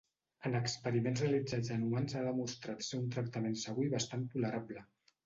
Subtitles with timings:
[0.47, 4.85] En experiments realitzats en humans ha demostrat ser un tractament segur i bastant tolerable.